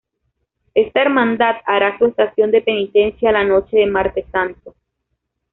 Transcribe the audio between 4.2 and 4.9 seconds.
Santo.